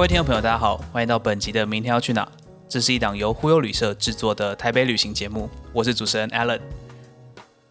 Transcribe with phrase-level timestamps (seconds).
[0.00, 2.24] 各位听众朋友，大家好，欢迎到本集的《明天要去哪》。
[2.66, 6.58] 这是一档由忽悠旅社制作的台北旅行节目，我是主持人 Alan。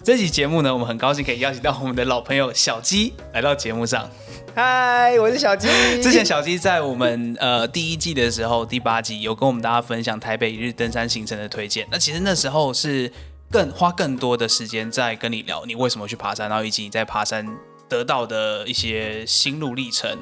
[0.03, 4.07] 这集节目呢，我们很高兴可以邀请到我们的老朋友小鸡来到节目上。
[4.53, 5.67] 嗨，我是小鸡。
[6.03, 11.87] 之前小鸡在我们呃第一季的时候，第八集有跟我们大家分享台北一日登山行程的推荐。
[11.91, 13.11] 那其实那时候是
[13.49, 17.43] 更花更多的时间在跟你聊你为什么去爬山，然后以及你在爬山
[17.87, 20.15] 得到的一些心路历程。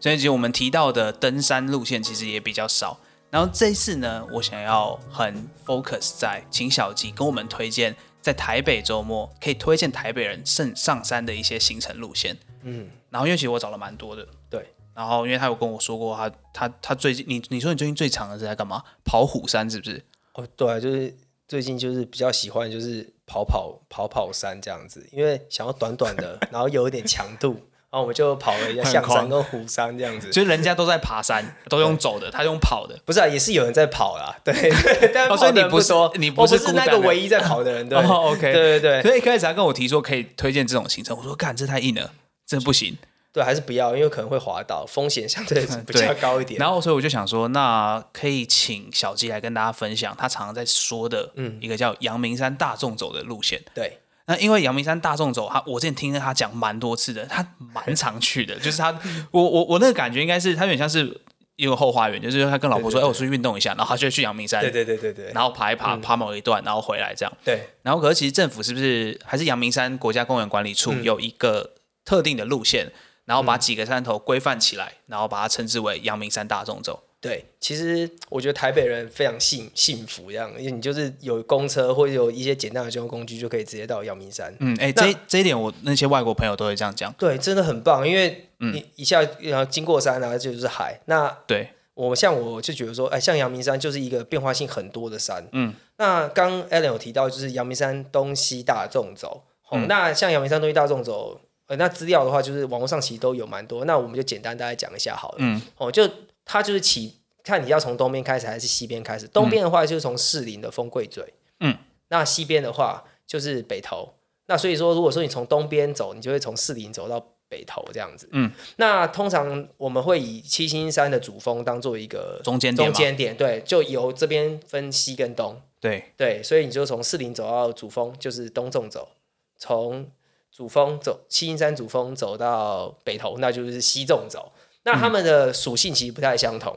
[0.00, 2.98] 所以其实我们提到的登山路线其实也比较少。
[3.30, 12.36] 然后这一次呢，我想要很 focus 在请小吉跟我们推荐在台北周末可以推荐台北人上上山的一些行程路线。
[12.62, 14.74] 嗯，然后因为其实我找了蛮多的，对。
[14.92, 18.82] 然后因为他有跟我说过，他他他最近你你说你最近最长的是在干嘛？
[19.04, 20.04] 跑虎山是不是？
[20.34, 27.60] 哦，对，就是最近就是比较喜欢就是跑跑跑跑山这样子，因为想要短短的， 然后有一点强度。
[27.92, 34.54] 然后我们就跑了一下象山跟虎山这样子， 就是人家都在爬山，都用走的，他用跑的，不是啊，也是有人在跑啦，对，
[35.12, 42.12] 但所以你不是你不是那个唯一在跑的人，对， OK，对对对，所以一开始他跟我提说可以推荐这种行程，我说干这太硬了，
[42.46, 42.96] 这不行，
[43.32, 46.60] 对，还是不要，因为可能会滑倒，风险相对比较高一点。
[46.60, 53.98] 然后所以我就想说，那可以请小鸡来跟大家分享他常常在说的，嗯，一个叫阳明山大众走的路线，对。
[54.30, 58.54] 那因为阳明山大众走，他我之前听他讲蛮多次的，他蛮常去的。
[58.62, 58.96] 就是他，
[59.32, 61.20] 我我我那个感觉应该是他有点像是
[61.56, 67.32] 一个后花园，就是他跟老婆说：“哎，我出去运动一下。”然后他就去阳明山，对对对对对，然后爬一爬，爬某一段，然后回来这样。
[67.44, 67.68] 对。
[67.82, 71.72] 然后可是其实政府是不是还是阳明山国家公园管理处有一个
[72.04, 72.92] 特定的路线，
[73.24, 77.02] 然后把几个山头规范起来，然后把它称之为阳明山大众走。
[77.20, 84.54] 对，其实我觉得台北人非常幸幸福，这样，因为你就是有公车或者有一些简单的交通工具，就可以直接到阳明山。
[84.58, 87.12] 嗯，哎，这这一点我那些外国朋友都会这样讲。
[87.18, 90.98] 对，真的很棒，因为你一下然后经过山啊，就是海。
[91.04, 95.46] 那对我像我就觉得说，哎，像阳明山就是一个变化性很多的山。
[95.52, 99.42] 嗯，那刚 Alan 有提到，就是阳明山东西大众走。
[99.68, 103.84] 哦，那像阳明山东西大众走，呃，那资料的话，就是网络上其实都有蛮多。
[103.84, 105.36] 那我们就简单大概讲一下好了。
[105.40, 106.08] 嗯，哦，就。
[106.44, 109.26] 它就是起，看你要从东边开始还是西边开始。
[109.28, 111.76] 东边的话就是从士林的丰贵嘴，嗯，
[112.08, 114.14] 那西边的话就是北投。
[114.46, 118.50] 那所以说，如果说你从东边走，你就会从士林走到北投这样子，嗯。
[118.76, 129.08] 那通常我们会以七星山的主峰当做一个中间中间点，对，就由这边分西跟东，对对，所以你就从士林走到主峰，就是东纵走；
[129.56, 130.10] 从
[130.50, 134.50] 主峰走七星山主峰走到北投，那就是西纵走。
[134.84, 136.76] 那他们的属性其实不太相同。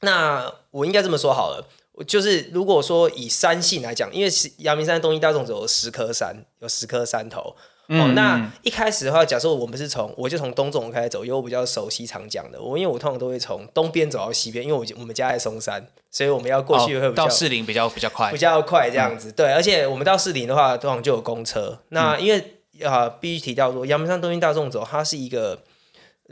[0.00, 1.64] 那我应该这么说好了，
[2.06, 7.54] 就是如果说以山性来讲，因为阳明山东西大众走有十颗山，有十颗山头。
[7.88, 19.30] 哦，那一开始的话，假设我们是从我就从东纵开始走，因为我比较熟悉长江的，我因为我通常都会从东边走到西边，因为我我们家在松山，所以我们要过去会到士林比较比较快，比较快这样子。
[19.30, 21.78] 对，而且我们到士林的话，通常就有公车。
[21.90, 25.62] 那因为啊，必须提到说，阳明山东西大众走，它是一个。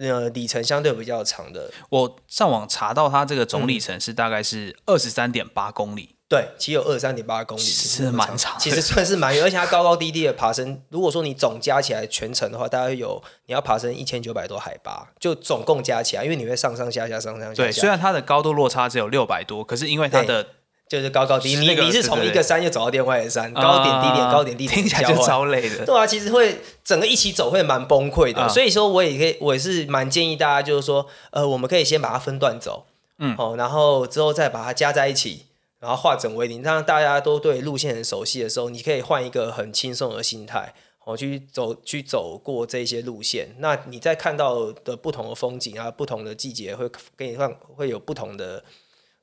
[0.00, 6.16] 呃，里程相对比较长的，我上网查到它这个总里程是大概是二十三点八公里。
[6.26, 10.80] 对，其实有二十三点八公里，是蛮长，其实算是蛮远，而且它高高低低的爬升。
[10.88, 17.54] 如果说你总加起来全程的话，大概有你要爬升一千九百多海拔，就总共加起来，因为你会上上下下上上下下。
[17.54, 20.46] 对，虽然它的高度落差只有六百多，可是因为它的。
[20.90, 25.86] 就是高高低，你你是从一个山又走到另外一个山，高点低点高点低点，听起来就超累的。
[25.86, 28.48] 对啊，其实会整个一起走会蛮崩溃的。
[28.48, 32.86] 所以说，我也可以，我也是蛮建议大家，就是说，呃，我们可以先把它分段走，
[33.20, 35.46] 嗯，哦，然后之后再把它加在一起，
[35.78, 40.74] 然后化整为零，让大家都对路线很熟悉的时候，你可以换一个很轻松的心态，
[41.04, 43.54] 哦，去走去走过这些路线。
[43.60, 48.64] 那你在看到的不同的风景啊，不同的季节会给你放会有不同的。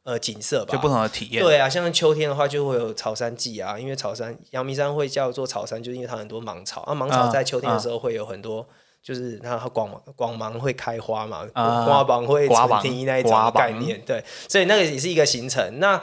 [0.07, 1.43] 呃，景色吧，就不同的体验。
[1.43, 6.95] 对啊，像秋天的话，就会有草山季啊，因为草山阳明山会叫做草山，就是因为它很多芒草啊。
[6.95, 8.65] 芒草在秋天的时候会有很多，
[9.03, 14.01] 就是它广广芒会开花嘛，花芒会成梯那一种概念。
[14.05, 15.77] 对，所以那个也是一个行程。
[15.79, 16.01] 那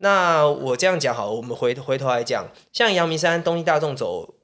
[0.00, 4.34] 那我这样讲好，我们回回头来讲，像阳明山东西大众走，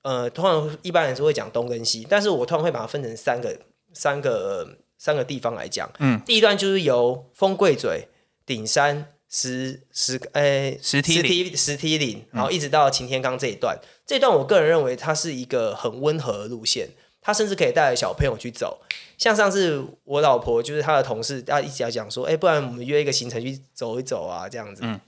[0.00, 3.54] 呃，通常一般人是会讲东跟西，但是我通常会把它分成三个
[3.92, 4.66] 三个
[4.96, 5.90] 三个地方来讲。
[5.98, 8.08] 嗯，第一段就是由丰贵嘴。
[8.46, 13.76] 顶山石石诶石梯石石梯岭，然后一直到擎天岗这一段，
[14.06, 16.88] 这段我个人认为它是一个很温和的路线，
[17.20, 18.80] 它甚至可以带着小朋友去走。
[19.18, 24.82] 像上次我老婆就是她的同事，她一直要讲说，哎，不然我们约一个行程去走一走啊，这样子。
[24.84, 25.00] 嗯，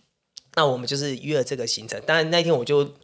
[0.57, 2.95] 那我们就是约了这个行程，但那天我就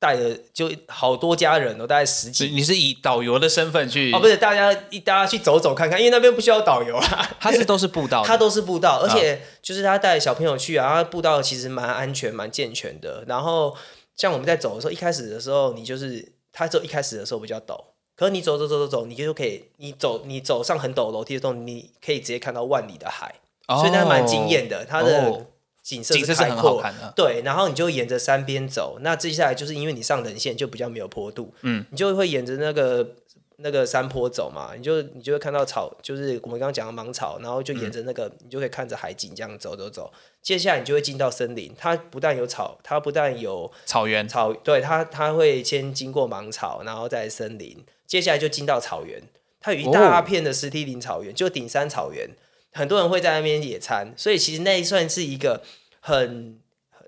[0.00, 2.46] 带了就好多家人哦，大概十几。
[2.46, 4.10] 你是以导游的身份去？
[4.12, 13.22] 哦，不是，大家一大家去走走看看，因为那边不需要导游啊， 他是都是步道，他都是步道，而且就是他带小朋友去啊，步道其实蛮安全、蛮健全的。
[13.28, 13.76] 然后
[14.16, 17.78] 像我们在走的时候，一开始的时候，你就是他走一开始的时候比较陡，
[18.16, 23.34] 可是你走走走走走，你就可以，你走你走上很陡楼梯的时候，你可以直接看到万里的海，
[23.68, 25.46] 所以那蛮惊艳的，它的。
[25.82, 33.14] 景色是很好看的，对，然后你就沿着山边走，那接下来就是因为你上人线就比较没有坡度，嗯，你就会沿着那个
[33.56, 40.12] 那个山坡走嘛，你就你就会看到草，就是我们刚刚讲的芒草，然后就沿着那个你就可以看着海景这样走走走，
[40.42, 49.22] 接下来你就会进到森林，它不但有草，它不但有草原草，对它它会先经过芒草，然后再森林，接下来就进到草原，
[49.60, 52.28] 它有一大片的石梯林草原，就顶山草原。
[52.72, 55.62] 很多人会在那边野餐，所以其实那算是一个
[56.00, 56.58] 很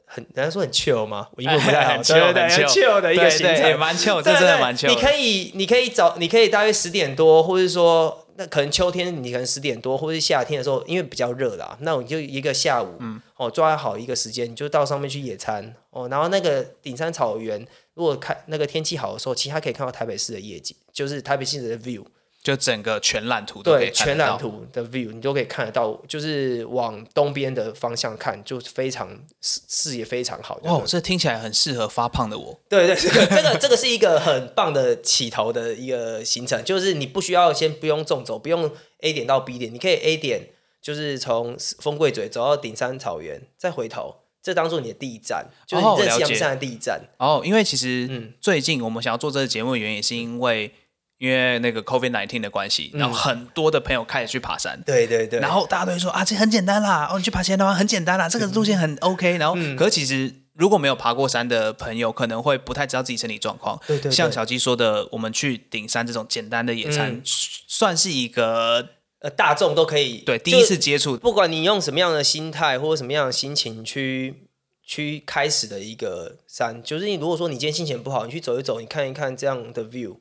[0.04, 1.28] 很人家说很 chill 吗？
[1.36, 4.88] 我英文不太好， 对对对，很 chill 的一个行程，蛮 chill，这真的蛮 chill。
[4.88, 16.08] 你可以你可以早，你可以大约十点多，或者说那可能秋天你可能十点多，或者是夏天的时候，因为比较热啦，那我就一个下午，嗯，哦，抓好一个时间，你就到上面去野餐哦。
[16.08, 22.04] 然后那个顶山草原，如果看那个天气好的时候，其实它可以看到台北市的夜景，就是台北市的 view。
[22.42, 29.08] 就整个全览图对全览图的 view，你都可以看得到，就是往东边的方向看，就非常
[29.40, 30.58] 视视野非常好。
[30.64, 32.60] 哦，这听起来很适合发胖的我。
[32.68, 38.68] 对对，这个这个这个是一个很棒的起头的一个行程，就是你不需要先不用纵走，不用
[39.02, 40.48] A 点到 B 点，你可以 A 点
[40.80, 47.02] 就是从丰贵嘴走到顶山草原，再回头，这当做你的第一站，就是你认识阳山的第一站。
[47.18, 50.72] 哦，因为其实嗯，最近我们想要做这个节目的原因，也是因为。
[51.22, 54.82] 因为那个 COVID nineteen 的关系，然后很多的朋友开始去爬山。
[54.84, 55.38] 对对对。
[55.38, 59.38] 然后大家都会说啊，这很简单啦，哦，你去爬前的话很简单啦，这个路线很 OK。
[59.38, 63.80] 然后，可是其实如果没有爬过山的朋友，可能会不太知道自己身体状况。
[63.86, 64.10] 对对。
[64.10, 68.88] 像小鸡说的，我们去顶山这种简单的野餐，算是一个
[69.20, 74.48] 呃大众都可以对第一次接触，不管你用什么样的心态或者什么样的心情去
[74.84, 80.16] 去开始的一个山，就是你如果说你今天心情不好，你去走一走，你看一看这样的 view。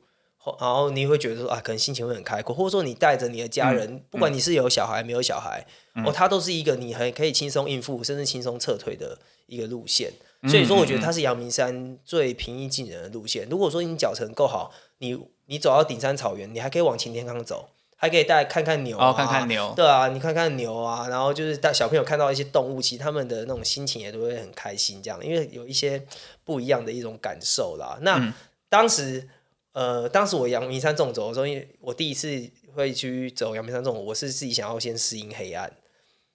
[0.58, 5.64] 然后你会觉得说啊，可能心情会很开阔，或者说你带着你的家人，不管你是有小孩没有小孩，
[6.04, 9.16] 哦，它都是一个你很可以轻松应付，甚至轻松撤退的
[9.46, 10.12] 一个路线。
[10.48, 13.46] 所以说，我觉得它是阳明山最平易近人的路线。
[13.48, 15.16] 如果说你脚程够好，你
[15.46, 26.04] 你走到顶山草原，你还可以往擎天岗走，还可以带看看牛啊，看看牛，对啊，你看看牛啊，然后就是带小朋友看到一些动物，其实他们的那种心情也都会很开心，这样，因为有一些
[26.42, 27.98] 不一样的一种感受啦。
[28.00, 28.34] 那
[28.68, 29.28] 当时。
[29.72, 35.72] 呃，当时我阳明山纵走的时候，因为我第一次会去走阳明山纵，我是自己想要先适应黑暗。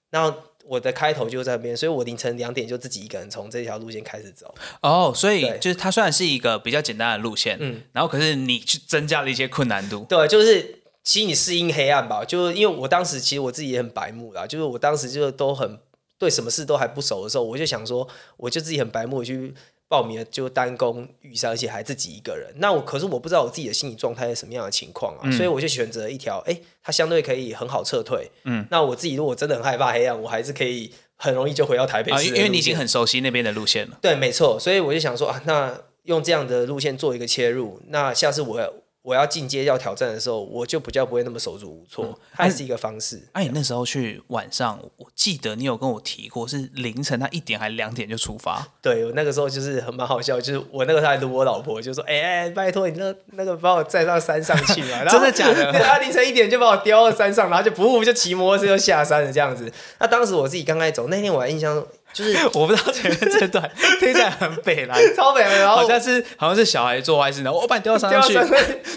[0.09, 4.55] 然后我的开头就在那边，所以我凌晨两点就自己一个人从这条路线开始走。
[4.81, 10.05] 哦，所以就是它虽然是一个比较简单的路线，嗯，然后可是你去增加了一些困难度。
[10.09, 15.77] 对，就是其实你适应黑暗吧，就因为我当时其实我自己也很白目啦，就是我当时就都很
[16.17, 18.07] 对什么事都还不熟的时候，我就想说，
[18.37, 19.53] 我就自己很白目去。
[19.87, 21.07] 报名了就单攻
[21.45, 22.53] 而且还自己一个人。
[22.57, 28.29] 那我可是我不知道我自己的心理状态是什么样的情况啊，所以我就选择一条，哎，它相对可以很好撤退。
[28.43, 33.97] 嗯，那我自己如果真的很害怕黑暗，我还是可以很容易就回到台北市，因为你已经很熟悉那边的路线了。
[34.01, 34.59] 对，没错。
[34.59, 38.73] 所以我就想说啊，那用这样的路线做一个切入，那下次我。
[39.07, 43.21] 我要进阶要挑战的时候，我就比较不会那么手足无措，还是一个方式。
[43.31, 48.67] 哎，你那时候去晚上，我记得你有跟我提过，是凌晨他一点还两点就出发。
[48.81, 55.05] 对，我那个时候就是很蛮好笑，就是我那个时候还撸我老婆，就说：“哎哎，拜托你那那个把我载到山上去嘛。
[55.09, 55.71] ”真的假的？
[55.79, 59.71] 他凌晨一点就把我叼到山上，然后就不就骑摩托车就下山了这样子。
[59.99, 61.81] 那当时我自己刚开始走那天，我还印象。
[62.17, 68.33] 就是 我不知道前面这段 听起来很北蓝，超北蓝，然后好像是好像是小孩做坏事，然后我把你丢到山上去，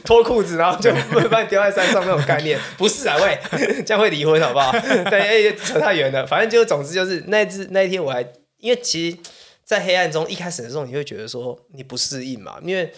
[0.03, 3.39] 脱裤子，然后就会把你丢在山上那种概念，不是啊，喂，
[3.85, 4.73] 这样会离婚好不好？
[4.73, 8.23] 对，扯太远了，反正就总之就是那只那一天我还
[8.59, 9.19] 因为其实，
[9.65, 12.91] 在黑暗中一开始的时候，你会觉得说你不适应嘛，因为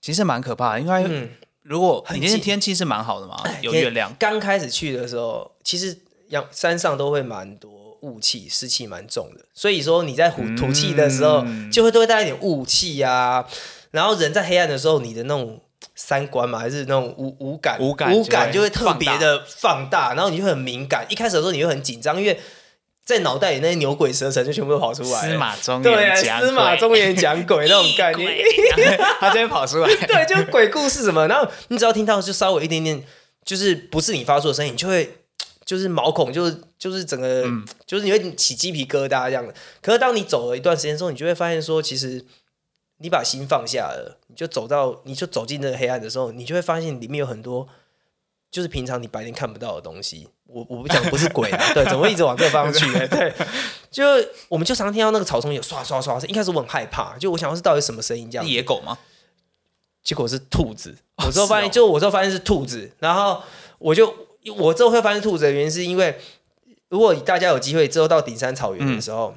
[0.00, 1.28] 其实蛮可怕的，因为
[1.62, 5.94] 如果你那天天气是蛮好的嘛，有月亮，刚开始去的时候，其实
[6.28, 7.77] 阳山上都会蛮多。
[8.02, 13.46] 雾气湿气蛮重的，所以说你在吐吐气的时候，就会都会带一点雾气啊。
[13.90, 15.60] 然后人在黑暗的时候，你的那种
[15.94, 21.06] 三观嘛，还是那种无无感无感就会特别的放大，然后你就很敏感。
[21.08, 22.38] 一开始的时候你会很紧张，因为
[23.04, 25.20] 在脑袋里那些牛鬼蛇神就全部都跑出来。
[25.20, 28.46] 司马中对司马中言讲鬼 那种概念，
[29.18, 29.88] 他就会跑出来。
[30.06, 33.02] 对，就鬼故事什么，然后你只要听到就稍微一点点，
[33.44, 35.14] 就是不是你发出的声音，就会。
[35.68, 37.44] 就是毛孔，就是就是整个，
[37.84, 39.52] 就是你会起鸡皮疙瘩这样的。
[39.82, 42.24] 可是当你走了一段时间之后，你就会发现说，其实
[42.96, 47.68] 你把心放下了，你就走到你就走进那个黑暗的时候，你就会发现里面有很多
[48.50, 50.26] 就是平常你白天看不到的东西。
[50.46, 53.06] 我我不讲不是鬼啊， 对，怎么会一直往这个方向去呢？
[53.12, 53.30] 对，
[53.90, 54.02] 就
[54.48, 58.46] 我们就常听到那个草丛有刷刷刷声，一开始我很害怕，就我想是到底什么声音这样。
[58.46, 58.96] 野狗吗？
[60.02, 60.96] 结果是兔子。
[61.18, 63.42] 我之后发现，就我之后发现是兔子，然后
[63.78, 66.18] 我就我之后会发现兔子的原因是因为，
[66.88, 69.34] 如果大家有机会之后到顶山草原的时候，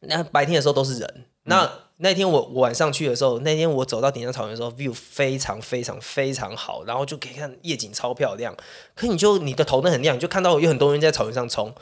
[0.00, 1.70] 那白天的时候都是人，那。
[2.00, 8.56] 那天我我晚上去的时候，那天我走到顶山草原的时候，view 非常非常非常好，然后就可以看夜景超漂亮。
[8.94, 11.74] 可你就你的头灯很亮，你就看到有很多人在草原上冲，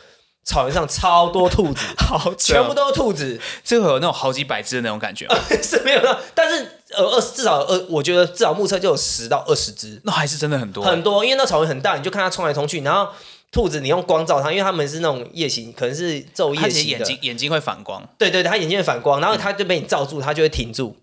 [0.43, 5.29] 草原上超多兔子， 好，全部都是兔子，就会有那种好几百只的那种感觉
[5.63, 13.13] 是没有的，但是呃二至少呃，我觉得至少目测就有十到二十只，那还是真的很多很多，因为那草原很大，你就看它冲来冲去，然后。
[13.53, 18.07] 兔子，你用光照它，因为它们是那种夜行，可能是昼夜行眼睛眼睛会反光。
[18.19, 20.95] 对对对，它眼睛会反光，然后它就被你照住，它就会停住，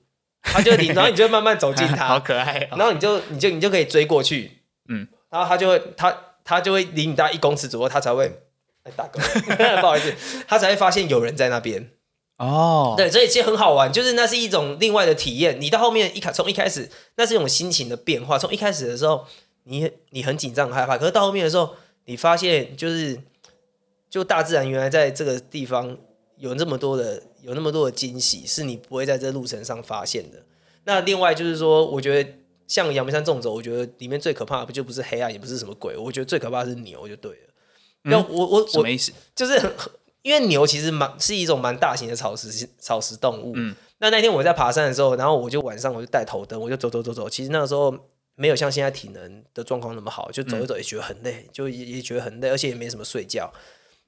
[0.44, 2.68] 它就会停，然后你就慢慢走近它， 好可爱。
[2.72, 4.60] 然后你就你就你就可以追过去，
[4.90, 8.26] 嗯，然后它就会它它就会离你大概一公尺左右，它才会
[8.84, 9.20] 哎大哥，
[9.82, 10.14] 不好意思，
[10.48, 11.90] 它才会发现有人在那边。
[12.38, 15.60] 哦，对，所以其实很好玩，就是那是一种另外的体验。
[15.60, 18.38] 你到后面一开从一开始，那是一种心情的变化。
[18.38, 19.26] 从一开始的时候，
[19.64, 21.76] 你你很紧张很害怕，可是到后面的时候。
[22.06, 23.18] 你发现就是，
[24.10, 25.98] 就大自然原来在这个地方
[26.36, 30.44] 有那么多的有那么多的惊喜，是你不会在这路程上发现的。
[30.84, 32.30] 那另外就是说，我觉得
[32.68, 37.38] 像阳明山纵走，我觉得里面最可怕的不就不是黑暗，也不是什么鬼，我觉得最可怕的是牛就对了。
[38.02, 39.14] 那我我什么意思？
[39.34, 39.58] 就是
[40.24, 43.54] 因为牛其实蛮是一种蛮大型的草食草食动物。
[43.56, 43.76] 嗯。
[44.00, 47.30] 那那天我在爬山的时候，然后我就晚上我就带头灯，我就走走走走。
[47.30, 47.96] 其实那个时候。
[48.36, 53.54] 没有像现在体能的状况那么好，就走一走也觉得很累，就也也觉得很累，而且也没什么睡觉。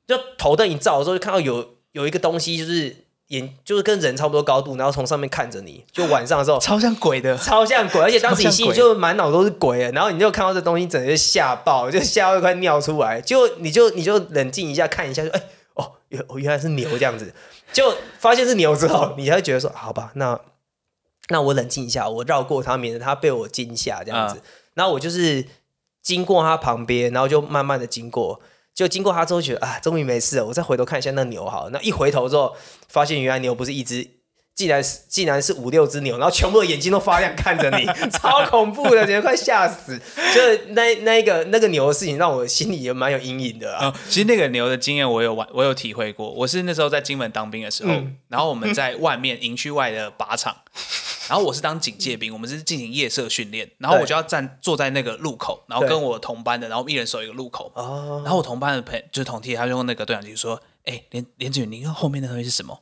[0.08, 5.86] 就头灯一照的时候，就看到有有一个东西，就是眼就是跟人差不多高度，然后从上面看着你。
[5.92, 9.92] 就晚上的时候， 超像鬼的，超像鬼，而且当时你心里就满脑都是鬼。
[9.92, 13.22] 然后你就看到这东西，整个吓爆，就吓到快尿出来。
[13.22, 15.44] 就你就你就冷静一下，看一下，说哎
[15.76, 17.34] 哦，原原来是牛这样子。
[17.72, 20.40] 就发现是牛之后，你才觉得说好吧，那。
[21.30, 24.40] 那我冷静一下，我绕过他，免得他被我惊吓这样子。
[24.76, 25.44] 然后我就是
[26.04, 28.40] 经过他旁边，然后就慢慢的经过，
[28.76, 30.46] 就经过他之后觉得啊，终于没事了。
[30.46, 32.56] 我再回头看一下那牛，好，那一回头之后，
[32.88, 34.08] 发现原来牛不是一只，
[34.56, 40.00] 竟然是竟然是五六只牛，然后全部的眼睛都发亮看着你， 超恐怖的，简直快吓死。
[40.34, 43.94] 就是那那一个那个牛的事情，让我心里也蛮有阴影的啊。
[44.08, 46.32] 其实那个牛的经验，我有玩，我有体会过。
[46.32, 47.94] 我是那时候在金门当兵的时候，
[48.30, 50.56] 然后我们在外面营区外的靶场。
[51.28, 57.72] 然后我是当警戒兵，我们是进行夜射训练，然后我就要站坐在那个路口，然后跟我同班的，然后一人守一个路口。
[57.74, 58.22] 哦。
[58.24, 62.80] 然后我同班的朋就是同梯，他就用那个对讲机说：“哎，连连子宇，你看后面那东西是什么？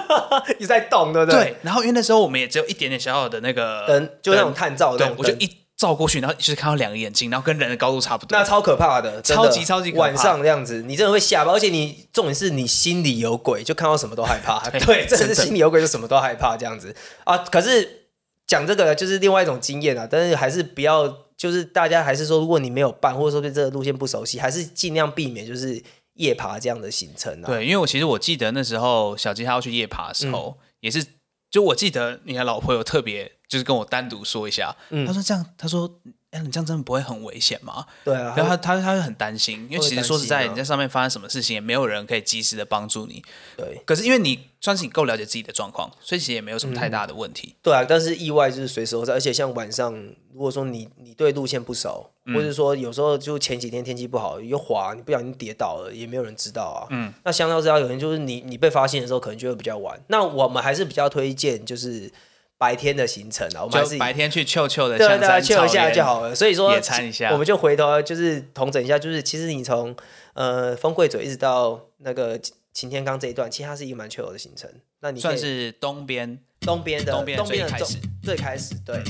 [0.58, 1.56] 你在动，对不对？”对。
[1.62, 14.58] 然后因为那时候我们也只有一点点小小的那个灯，就那种探照灯，我就一照过去，然后就是看到两个眼睛，然后跟人的高度差不多，那超可怕的，超级超级晚上这样子，你真的会吓到，而且你重点是你心里有鬼，就看到什么都害怕。
[14.80, 16.94] 对，真的是心里有鬼，就什么都害怕这样子
[17.24, 17.38] 啊。
[17.38, 18.02] 可是。
[18.46, 25.82] 讲这个就是另外一种经验啊，但是还是不要，就是大家还是说，如果你没有办，或者说对这个路线不熟悉，还是尽量避免就是
[26.16, 27.46] 夜爬这样的行程啊。
[27.46, 31.04] 对，因为我其实我记得那时候小吉他要去夜爬的时候，也是，
[31.50, 36.00] 就我记得你的老婆有特别就是跟我单独说一下，他说这样，他说。
[36.44, 37.86] 你这样真的不会很危险吗？
[38.04, 43.22] 对啊，然后他他他会很担心，因为其实说实在，你在上面发生什么事情，也没有人可以及时的帮助你。
[43.56, 47.54] 对，可是因为你算是你够了解自己的状况，所以其实也没有什么太大的问题。
[47.62, 49.94] 对啊，但是意外就是随时都在，而且像晚上，
[50.32, 56.86] 如果说你你对路线不熟，或者说有时候就前几天天气不好又滑，你不小心跌倒了，也没有人知道啊。
[56.90, 60.00] 嗯，那相较之下，有人就是你你被发现的时候，可能就会比较晚。
[60.08, 62.10] 那我们还是比较推荐就是。
[62.58, 66.34] 白天的行程啊，我们还是白天去秋秋的，对对，秋一下就好了。
[66.34, 69.94] 所以说，野餐一下，我们就回头就是统整一下，就是其实你从
[70.34, 72.40] 呃丰贵嘴一直到那个
[72.72, 74.70] 擎天岗这一段，其实它是一个蛮秋的行程。
[75.00, 79.02] 那你算是东边，东边的东边东边的开始，最开始对。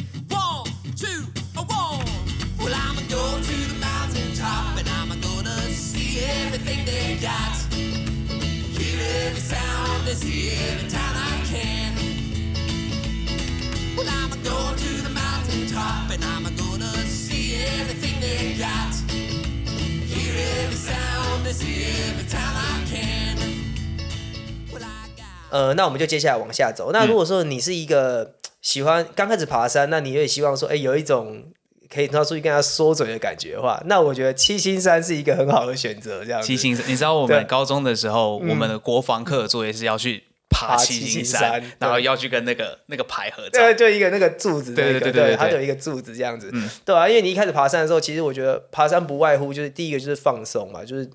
[25.49, 26.91] 呃，那我们就接下来往下走。
[26.93, 31.45] 那如果说你是一个 喜欢刚开始爬山，那你也希望说，哎，有一种
[31.89, 36.23] 可以到出去跟他说嘴的感觉的话，那我觉得七星山是一个很好的选择。
[36.23, 43.61] 这样，七星山，你知道我们高中的时候，我们的国防课作业是要去爬七七星山，然后要去跟那个那个牌合照。
[43.61, 46.51] 对，就一个那个柱子，对对对对对对它就有一个柱子这样子，
[46.85, 51.09] 对啊，因为你一开始爬山的时候，其实我觉得爬山不外乎就是第一个就是放松嘛，就是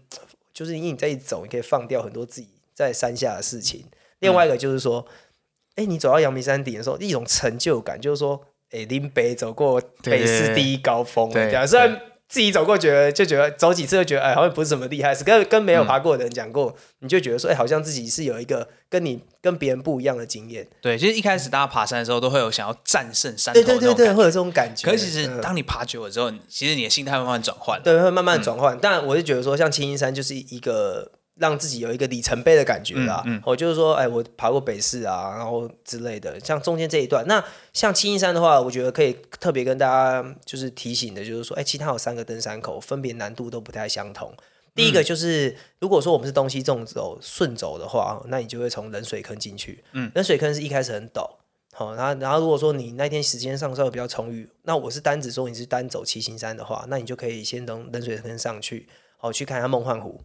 [0.53, 3.85] 就是因为你在一走，你可以放掉很多自己在山下的事情。
[4.19, 5.05] 另外一个就是说，
[5.75, 11.67] 哎，你走到阳明山顶的时候，一种成就感，就是说，哎，林北走过北市第一高峰对，这样。
[11.67, 11.99] 虽然。
[12.31, 15.21] 自己走过，觉得就觉得走几次就觉得哎，好像不是什么厉害事。
[15.21, 20.65] 跟跟没有爬过的人讲过，你就觉得说，哎，好像自己是有一个跟你跟别人不一样的经验。
[20.79, 24.89] 对，其实一开始大家爬山的时候，都会有想要战胜山头对对对，会有这种感觉。
[24.89, 27.81] 可是其实当你爬久了之后，其实你的心态慢慢转换。
[27.83, 28.79] 对，会慢慢转换。
[28.81, 31.11] 但我就觉得说，像青青山就是一个。
[31.41, 37.43] 让自己有一个里程碑的感觉啦，我就是说，哎，我爬过北市啊，然后之类的，像中间这一段，那
[37.73, 44.31] 像七星山的话，我觉得可以特别跟大家就是提醒的，就是说，哎，其他有三个登山口，分别难度都不太相同。
[44.75, 51.27] 第一个就是，如果说我们是东西纵走顺走的话，那你就会从冷水坑进去，嗯，冷水坑是一开始很陡，
[51.73, 60.21] 好，然后然后如果说你那天时间上稍微比较充裕，那我是单指说你是单走七星山的话，那你就可以先从冷水坑上去，好，去看一下梦幻湖。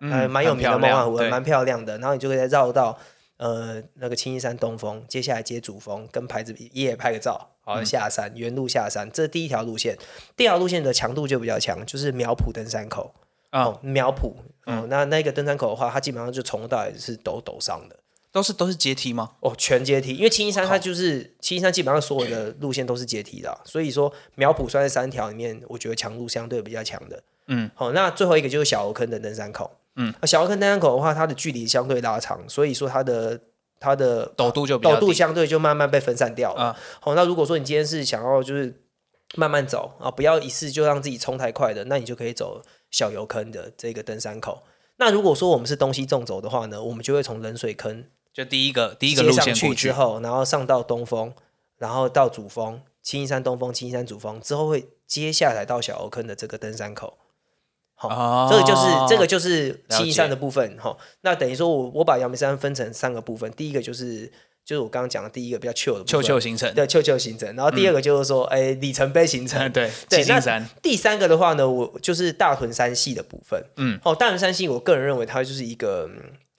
[0.00, 1.98] 还蛮有名的梦幻湖，蛮漂亮的。
[1.98, 2.98] 然后你就可以绕到
[3.38, 9.10] 呃那个青衣山东峰，接下来接主峰，跟牌子也拍个照，好下山，原路下山。
[9.10, 9.96] 这是第一条路线。
[10.36, 13.14] 第二条路线的强度就比较强，就是苗圃登山口
[13.52, 14.32] 哦，苗圃
[14.64, 17.96] 哦，那那个登山口的话，它基本上就从头到尾是陡陡上的，
[18.32, 19.30] 都是都是阶梯吗？
[19.40, 27.22] 哦，全阶梯，因为青衣山它就是青衣山基本上所有的路线都是阶梯的，所以说苗圃算在三条里面，我觉得强度相对比较强的。
[27.46, 29.70] 嗯，好，那最后一个就是小鹅坑的登山口。
[29.96, 33.40] 嗯，小油坑登山口的话，它的距离相对拉长，所以说它的
[33.80, 36.76] 它的陡度就陡度相对就慢慢被分散掉了。
[37.00, 38.82] 好，那如果说你今天是想要就是
[39.36, 44.62] 慢慢走啊，不要一次就让自己冲太快的，那你就可以走小油坑的这个登山口。
[44.98, 51.32] 那如果说我们是东西纵走的话呢，我们就会从冷水坑就第一个第一个路线去之后，然后上到东峰，
[51.78, 57.16] 然后到主峰青衣山东峰、青衣山主峰之后，会接下来到小油坑的这个登山口。
[57.98, 60.94] 好，这个就是这个就是七山的部分哈。
[61.22, 64.30] 那等于说我我把阳明山分成三个部分，第一个就是
[64.66, 67.56] 就是我刚刚讲的第一个比较的秋秋行程，对秋秋行程。
[67.56, 70.68] 然后第二个就是说，哎，里程碑行程， 对七星山。
[70.82, 73.64] 第三个的话呢，我就是大屯山系的部分。
[73.76, 76.10] 嗯，哦，大屯山系，我个人认为它就是一个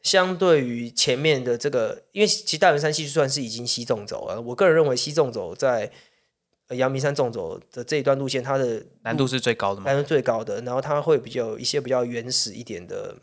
[0.02, 4.42] 相对于前面的这个，因为其实大屯山系算是已经西纵走了。
[4.42, 5.92] 我个人认为西纵走在。
[6.76, 9.92] 阳明山纵走的这一段路线，它的难度是最高的吗？
[9.92, 13.16] 难度最高的，然后它会比较一些比较原始一点的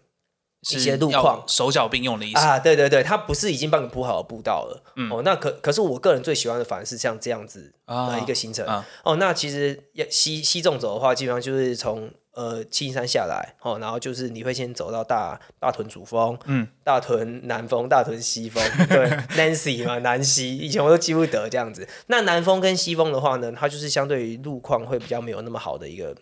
[0.70, 2.58] 一些路况，手脚并用的意思啊。
[2.58, 4.82] 对对对，它不是已经帮你铺好步道了。
[5.10, 8.66] 哦，那可可是我个人最喜欢的反而是像这样子的一个行程。
[9.02, 9.78] 哦，那其实
[10.10, 12.10] 西西纵走的话，基本上就是从。
[12.36, 21.88] 呃，七星山下来，哦，然后就是你会先走到大大屯主峰，嗯，大屯南峰、大屯西峰，对，Nancy 嘛，南西，以前我都记不得这样子。
[22.08, 26.12] 那南峰跟西峰的话呢，它就是相对于路况会比较没有那么好的一个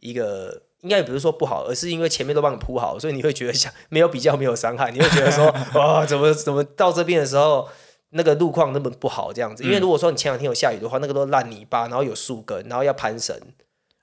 [0.00, 7.68] 一个，应该也不是说不好，而是因为前面都帮你铺好，所以你会觉得像没有比较没有伤害，你会觉得说 哇，怎么怎么到这边的时候
[8.10, 9.62] 那个路况那么不好这样子？
[9.64, 13.34] 因为如果说你前两天有下雨的话，那个都烂泥巴，然后有树根，然后要攀绳。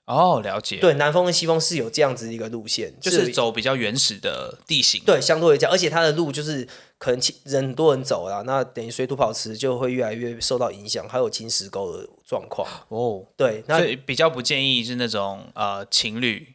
[0.06, 0.78] 哦，了解。
[0.78, 5.00] 对，南风跟西风是有这样子一个路线，就是走比较原始的地形。
[5.06, 6.66] 对，相对来讲，而且它的路就是
[6.98, 12.66] 可能人很多人走了，那等于水土保持就会越来越受到影响，还有侵蚀沟的状况。
[12.88, 16.54] 哦，对，所以比较不建议是那种呃情侣。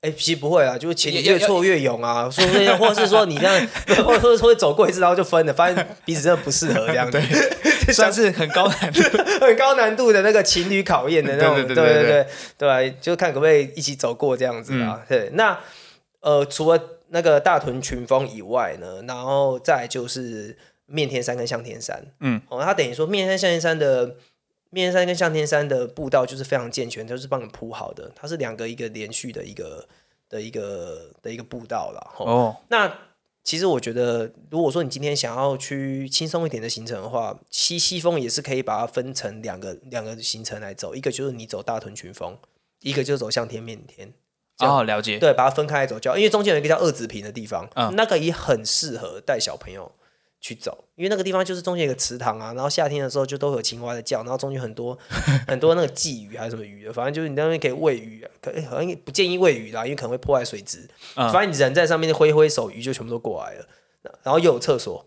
[0.00, 3.68] 哎，其实不会啊，就是前越挫越勇啊，说不定，或是说你这样，
[4.06, 7.20] 或者说会走过一次，然后就分了，发现彼此真的不适合这样子，
[7.92, 9.02] 算是很高难度、
[9.44, 15.02] 很高难度的那个情侣考验的那种，对对对对对，就看可不可以一起走过这样子啊。
[15.08, 15.58] 对，那
[16.20, 20.56] 呃，除了那个大屯群峰以外呢，然后再就是
[20.86, 24.14] 面天山跟向天山，嗯，哦，它等于说面天山、向天山的。
[24.70, 29.88] 面山跟向天山的步道就是非常健全，都是帮你铺好的，它是两个一个连续的一个
[30.28, 32.14] 的一个的一个步道了。
[32.18, 32.92] 哦，那
[33.42, 42.36] 其实我觉得，如果说你今天想要去轻松一点的行程的话，西西峰也是可以把它分成两个两个行程来走，一个就是你走大屯群峰，
[42.80, 44.12] 一个就是走向天面天。
[44.58, 45.18] 哦，了解。
[45.18, 49.90] 对，把它分开来走，叫因为中间有一个叫二子坪的地方，嗯那个也很适合带小朋友。
[50.40, 54.96] 去走，因为那个地方就是中间有个池塘啊，然后夏天的时候就都有青蛙在叫，然后中间很多
[55.48, 60.88] 很多那个鲫鱼还是什么鱼的，反正就是你那边可以喂鱼，可好像不建议喂鱼啦，因为可能会破坏水质。
[61.14, 63.66] 反正你人在上面挥挥手，鱼就全部都过来了，
[64.22, 65.04] 然后又有厕所，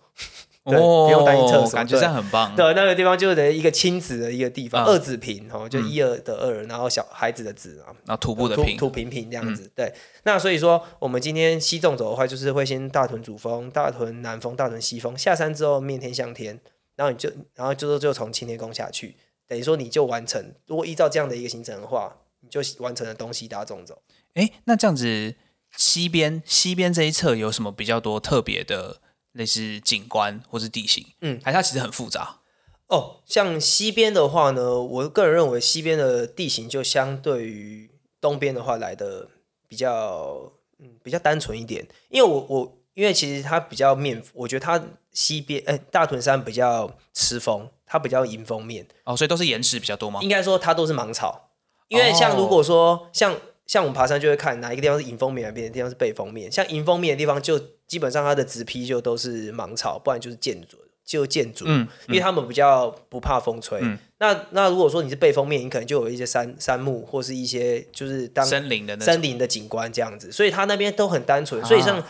[0.63, 2.55] 对，不用担心厕所，感觉这样很棒。
[2.55, 9.71] 对，那个地方就是等于一个亲子的一个地方，嗯二子坪哦，就一二的二，然后小孩子的子啊，然后徒步的土平，土平平这样子。
[9.75, 9.91] 对，
[10.23, 16.59] 那所以说我们今天西纵走的话，就是会先大屯主峰、大屯南峰、大屯西峰，下山之后面天向天，
[16.95, 20.53] 然后你就然后就是就从青天宫下去，等于说你就完成。
[20.67, 24.03] 如果依照这样的一个行程的话，你就完成了东西大纵走。
[24.35, 25.33] 哎，那这样子
[25.75, 29.01] 西边西边这一侧有什么比较多特别的
[29.33, 31.05] 类似景观或是地形？
[31.21, 32.39] 嗯，还是它其实很复杂。
[32.87, 37.89] 哦，像西边的话呢，我个人认为西边的地形就相对于
[38.19, 39.29] 东边的话来的
[39.67, 50.19] 比较嗯比较单纯一点，因为我我因为其实它比较面，我觉得它西边哎、大屯山比较吃风，它比较迎风面，哦，所以都是岩石比较多吗？
[50.21, 51.51] 应该说它都是芒草，
[51.87, 57.57] 因为像如果说像像我们爬山就会看哪一个地方是迎风面，哪边地方是背风面，像迎风面的地方就
[57.91, 61.65] 基本上它的植批就都是芒草，不然就是箭竹，就建筑。
[61.67, 63.81] 嗯，因为他们比较不怕风吹。
[63.83, 71.61] 嗯那那如果说你是背风面，你可能就有一些山山木或是一些就是当森林的森林的景观这样子，所以它那边都很单纯。
[71.65, 72.07] 所以像、啊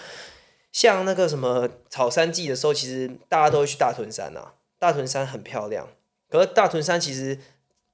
[0.72, 5.86] 像那个什么草山季的时候，其实大家都会去大屯山啊，大屯山很漂亮。
[6.30, 7.38] 可是大屯山其实，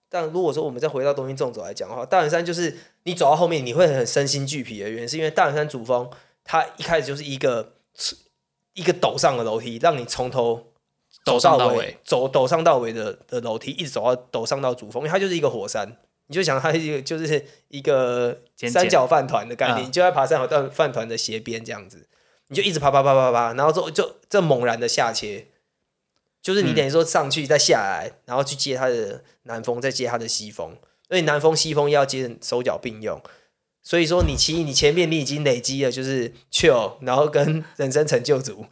[0.07, 6.07] 但如果说我们再回到东西纵走来讲的话，大屯山就是你走到后面你会很身心俱疲的原因，是因为大屯山主峰
[6.43, 7.76] 它一开始就是一个
[8.73, 10.71] 一个陡上的楼梯，让你从头
[11.25, 15.97] 走陡上到尾，尾走陡上到尾的的楼梯，一直走到陡上到主峰，因为它就是一个火山。
[16.29, 18.37] 你就想它是一个就是一个
[18.69, 22.05] 三角饭团的概念，嗯你就在爬三角饭团的斜边这样子，
[22.49, 25.47] 你就一直爬爬爬爬爬，然后之后就这猛然的下切，
[26.41, 33.21] 就是你嗯等于说上去再下来，然后去接它的南风，再接它的西风，所以南风西风要接手脚并用。
[33.87, 38.65] 所以说你其实你前面你已经累积了就是 chill，然后跟 人生成就组，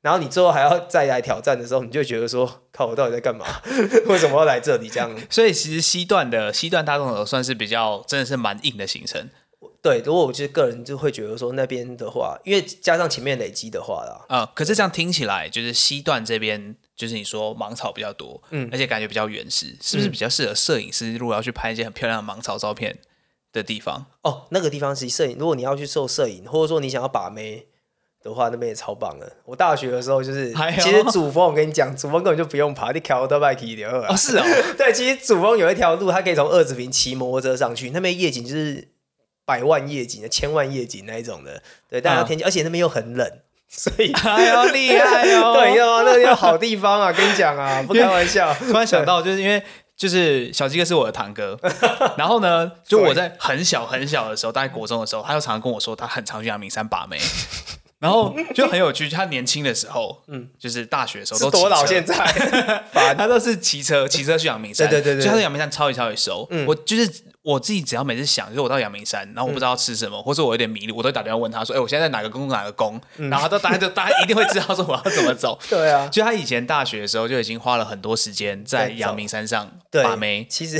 [0.00, 3.44] 然后你最后还要再来挑战的时候，你就觉得说靠，我到底在干嘛？
[4.06, 4.88] 为什么要来这里？
[4.88, 9.28] 这样 所以其实西段的西段大众走算是比较真的是蛮硬的行程。
[9.82, 10.00] 对。
[10.06, 22.96] 如果我就个人就会觉得说那边的话，因为加上前面累积的话啦，嗯，可是这样听起来，就是西段这边，就是你说芒草比较多，嗯而且感觉比较原始，是不是比较适合摄影师如果要去拍一些很漂亮的芒草照片
[23.52, 24.06] 的地方？
[24.22, 27.66] 哦，那个地方是摄影，如果你要去受摄影，或者说你想要把妹
[28.22, 29.32] 的话，那边也超棒的。
[29.44, 34.06] 我大学的时候就是，其实主峰我跟你讲，主峰根本就不用爬，你桥都拜可以的啊。
[34.08, 34.44] 哦，是哦，
[34.76, 38.88] 对，其实主峰有一条路，它可以从二子坪骑摩托车上去，那边夜景就是
[39.44, 41.62] 百万夜景、千万夜景那一种的。
[41.88, 43.26] 对，但它嗯天气，而且那边又很冷，
[43.68, 45.54] 所以哎呦厉害哦！
[45.58, 46.02] 对，你知道吗？
[46.04, 48.54] 那个地方好地方啊，跟你讲啊，不开玩笑。
[48.54, 49.62] 突然想到，就是因为
[50.00, 51.58] 就是小鸡哥是我的堂哥，
[52.16, 57.18] 然后呢，就我在很小很小的时候，大概国中的时候，他就常常跟我说，他很常去阳明山把妹。
[58.00, 61.84] 然后就很有趣，他年轻的时候，嗯，就是大学的时候都是多老？
[61.84, 62.14] 现在
[63.14, 64.88] 他都是骑车，骑车去阳明山。
[64.88, 66.48] 对对对对所以他对阳明山超级超级熟。
[66.66, 67.06] 我就是
[67.42, 75.58] 我自己，只要每次想，就是我到阳明山，然后我不知道要吃什么，或者我有点迷路，我都会打电话问他说：“哎、我现在在哪个宫哪个宫？”然后他都大家就大家一定会知道说我要怎么走。
[75.70, 80.46] 对啊，就他以前大学的时候就已经花了很多时间在阳明山上对，把妹。
[80.50, 80.78] 其实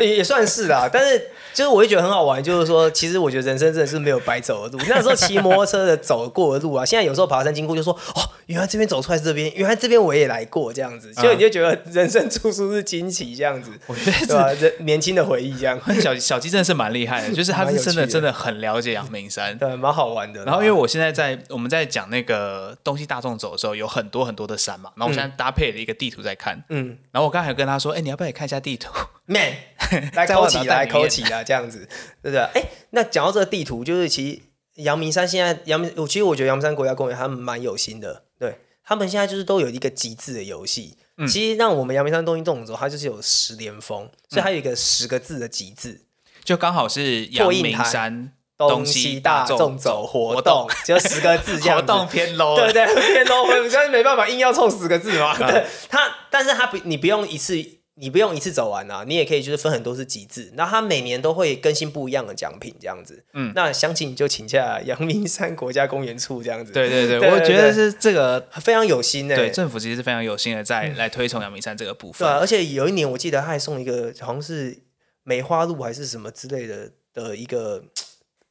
[0.00, 1.18] 也 也算是啦，但是
[1.52, 4.84] 就是我会觉得很好玩，就是说，其实我觉得人生真的是没有白走的路。
[4.88, 14.52] 那时候骑摩托车的走过的路啊，现在有时候爬山经过就说，哦，原来这边走出来是这边，原来这边我也来过这样子，所以你就觉得人生处处是惊奇这样子，我觉得对吧？
[14.54, 19.56] 人年轻的回忆这样，小小鸡真的是蛮厉害的，就是他是真的真的很了解阳明山。
[19.58, 20.44] 对，蛮好玩的。
[20.44, 28.92] 然后因为我现在在我们在讲那个东西大众走的时候，有很多很多的山嘛，然后我现在搭配了一个地图在看，嗯然后我刚才有跟他说，哎、你要不要也看一下地图
[29.26, 29.54] ？，man，
[30.14, 31.88] 来扣起来，扣起来，这样子，
[32.22, 32.40] 对不对？
[32.54, 40.98] 哎，那讲到这个地图，就是其实阳明山现在阳明，我其实我觉得阳明山国家公园他们蛮有心的，对他们现在就是都有一个极致的游戏。
[41.16, 46.00] 嗯其实让我们阳明山东西动走，它就是有十连峰，所以它有一个十个字的极致。
[46.42, 51.78] 就刚好是阳明山东西大众走活动，就十个字这样。
[51.78, 55.36] 活动偏 low， 对对，偏 low，我真没办法硬要凑十个字嘛。
[55.38, 57.54] 对，它，但是它不，你不用一次，
[57.96, 63.24] 你不用一次走完啊，你也可以就是分很多次几次，然后它每年都会更新不一样的奖品这样子。
[63.32, 72.26] 嗯那详情你就请假阳明山国家公园处这样子。，对对对，对我觉得是这个非常有心欸、对政府其实是非常有心的在来推崇阳明山这个部分。
[72.26, 74.78] 对啊，而且有一年我记得他还送一个好像是
[75.22, 77.84] 梅花鹿还是什么之类的的一个。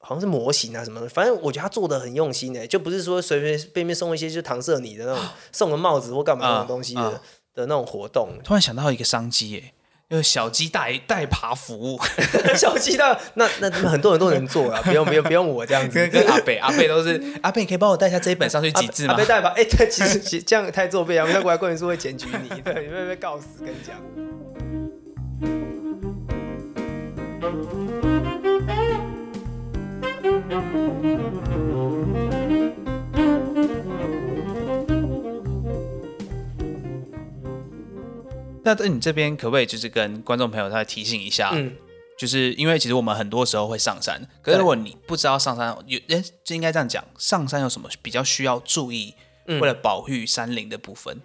[0.05, 7.21] 好像是模型啊什么的，反正我觉得他做的很用心诶、欸就不是说随随便便送一些就搪塞你的那种送个帽子或干嘛那种东西的、啊
[7.53, 8.37] 的那种活动。
[8.43, 9.73] 突然想到一个商机哎，
[10.09, 11.99] 就是小鸡代代爬服务，
[12.55, 15.97] 小鸡的那那那很多人都能做啊，不用不用不用我这样子。
[15.97, 19.17] 跟跟阿贝阿贝都是阿贝，你可以帮我带一下这一本上去几字吗阿？
[19.17, 23.95] 贝代吧，哎、对，其实其实这样太作弊啊，那国家公园是会检举你，对，你会被告死，跟你讲。
[38.63, 41.51] 那在你这边可不可以就是跟观众朋友再提醒一下？
[41.53, 41.75] 嗯，
[42.17, 49.13] 就是因为其实我们很多时候会上山，可是如果你不知道上山有，哎，就应该这样讲，上山有什么比较需要注意，
[49.47, 51.19] 嗯为了保护山林的部分？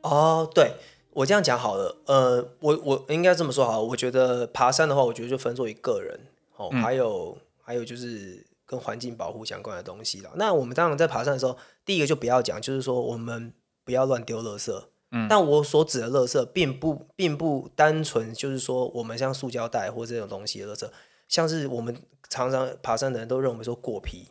[0.00, 0.72] 哦，对
[1.12, 6.18] 我这样讲好了，呃，我我应该这么说好了，我觉得爬山的话，我觉得就分作一个人，
[6.56, 10.30] 哦，还有还有就是跟环境保护相关的东西了。
[10.36, 13.52] 那我们当然在爬山的时候，第一个就不要讲，就是说我们
[13.84, 14.72] 不要乱丢垃圾。
[15.12, 20.90] 嗯，但我所指的垃圾，并不并不单纯就是说我们像塑胶袋或这种东西的垃圾，
[21.28, 21.96] 像是我们
[22.28, 24.28] 常常爬山的人都认为说果皮、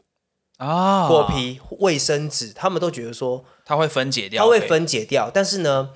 [0.57, 5.93] 啊，果皮、卫生纸，他们都觉得说它会分解掉，它会分解掉，但是呢，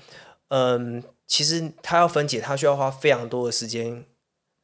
[0.48, 4.06] 嗯，其实它要分解，它需要花非常多的时间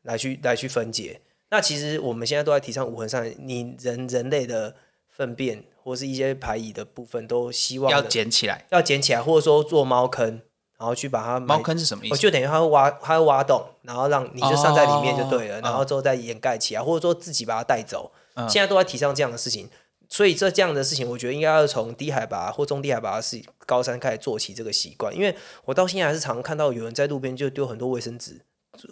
[0.03, 1.21] 来去来去分解。
[1.51, 4.75] 那其实我们现在都在提倡无痕上，你人人类的
[5.09, 8.67] 粪便或是一些排椅的部分，都希望要捡起来。
[8.71, 10.41] 要捡起来，或者说做猫坑，
[10.79, 12.23] 然后去把它猫坑是什么意哦，思？
[12.23, 18.13] 就等于它会挖，它会挖洞，然后让你就上在里面就对了，哦然后之后再掩盖起来，或者说自己把它带走。
[18.35, 19.69] 嗯现在都在提倡这样的事情，
[20.09, 25.15] 所以这这样的事情，我觉得应该要从低海拔或中低海拔的是高山开始做起这个习惯。
[25.15, 28.41] 因为我到现在还是常看到有人在路边就丢很多卫生纸、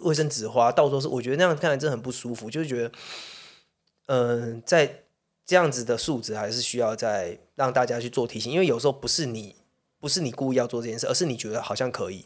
[0.03, 2.91] 卫生纸花，到处都是，我觉得那样看来真的很不舒服，就是觉得，
[4.05, 5.00] 嗯、在
[5.51, 9.53] 这样子的素质还是需要再让大家去做提醒，因为有时候不是你
[9.99, 12.25] 不是你故意要做这件事，而是你觉得好像可以。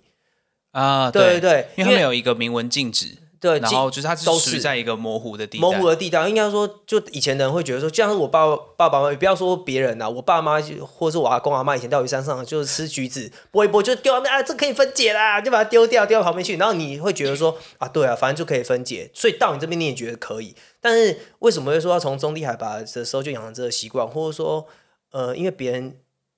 [0.69, 16.57] 啊，对对对，因为他们有一个明文禁止，对，然后就是它都是在一个模糊的地带，模糊的地带，应该说，就以前的人会觉得说，就像是我爸爸爸妈妈，不要说别人啦，我爸妈就或是我阿公阿妈以前钓鱼山上就是吃橘子，剥一剥就丢到那啊，这可以分解啦，就把它丢掉，丢到旁边去。
[16.57, 20.55] 然后你会觉得说啊，对啊，反正就可以分解，所以到你这边你也觉得可以。
[20.81, 24.65] 但是为什么会说要从中低海拔的时候就养成这个习惯，或者说
[25.11, 25.95] 呃，因为别人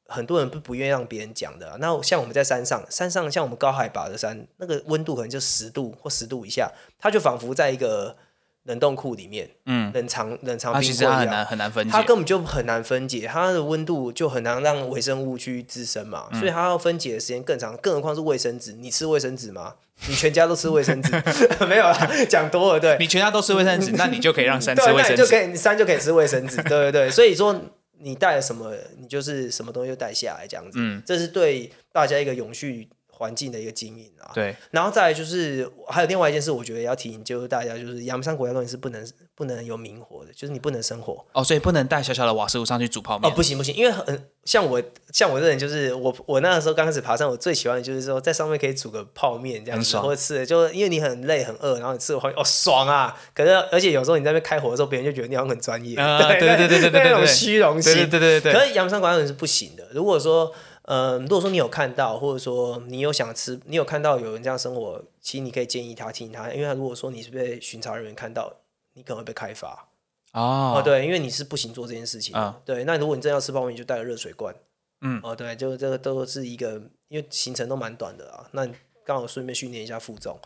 [0.07, 8.15] 很多人不不愿意让别人讲的啊、那像我们在山上，山上像我们高海拔的山，那个温度可能就十度或十度以下，它就仿佛在一个
[8.63, 11.11] 冷冻库里面，嗯，冷藏冷藏冰柜一样。
[11.11, 12.03] 它很难很难分解它。
[12.03, 17.75] 根本就很难分解，它的温度就很难让微生物去滋生嘛，嗯所以它要分解的时间更长。
[17.77, 19.75] 更何况是卫生纸，你吃卫生纸吗？
[20.07, 21.11] 你全家都吃卫生纸？
[21.67, 22.95] 没有啦，讲多了，对。
[22.99, 25.23] 你全家都吃卫生纸，那你就可以让山 吃对，卫生纸。
[25.23, 27.09] 就可以，你山就可以吃卫生纸，对对对。
[27.09, 27.59] 所以说，
[27.99, 30.77] 你带了什么，你就是什么东西就带下来，这样子。
[30.79, 34.31] 嗯，这是对大家一个永续环境的一个经营啊。
[34.33, 39.05] 对，然后再来就是还有另外一件事，我觉得要提醒就是大家，就是阳明山国家公园是不能
[39.37, 41.23] 不能有明火的，就是你不能生火。
[41.31, 44.81] 哦，所以不能带小小的瓦斯炉上去煮泡面哦，不行不行，因为很像我
[45.13, 53.15] 像我这人，就是我我那个时候刚开始爬山，我最喜欢的就是说在上面可以煮个泡面这样子，或者吃的，就因为你很累很饿，然后你吃个泡面，哦爽啊！
[53.35, 59.87] 可是而且有时候你在那边开火的时候，别人就觉得你好像很专业，啊对对对对对对那种虚荣心，对对对对对可是阳明山国家公园是不行的。
[59.91, 68.51] 如果说，呃，如果说你有看到，或者说你有想吃，你有看到有人这样生活，其实你可以建议他、提醒他，因为他如果说你是被巡查人员看到，
[68.97, 69.87] 你可能会被开罚。
[70.33, 74.53] 哦，哦，对，因为你是不行做这件事情对，那如果你真的要吃泡面，你就带个热水罐。
[75.01, 76.73] 嗯，哦，对，就这个都是一个，
[77.07, 78.67] 因为行程都蛮短的啊，那
[79.05, 80.37] 刚好顺便训练一下负重。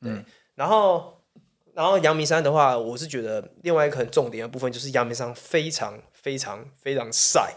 [0.00, 1.20] 对，嗯然后
[1.72, 7.54] 然后阳明山的话，我是觉得另外一个很重点的部分就是阳明山非常非常非常晒。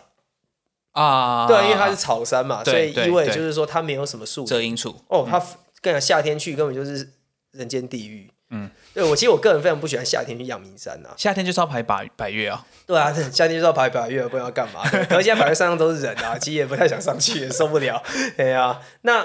[0.93, 4.95] 啊，对，因为它是草山嘛，所以意味就是说它没有什么树遮阴处。
[5.09, 5.39] 哦，它
[5.79, 7.13] 跟你夏天去根本就是
[7.51, 8.31] 人间地狱。
[8.49, 11.13] 嗯，对我其实我个人非常不喜欢夏天去阳明山啊。
[11.15, 15.05] 夏天就是要排百百越啊，对啊，夏天就是要排百越，不知道干嘛的。
[15.05, 18.01] 可是现在百越山上都是人啊，其实也不太想上去，也受不了。
[18.35, 19.23] 对啊，那